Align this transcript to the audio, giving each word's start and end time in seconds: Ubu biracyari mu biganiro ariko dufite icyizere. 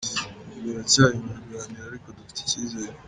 Ubu 0.47 0.59
biracyari 0.63 1.17
mu 1.25 1.31
biganiro 1.45 1.83
ariko 1.89 2.07
dufite 2.15 2.39
icyizere. 2.43 2.93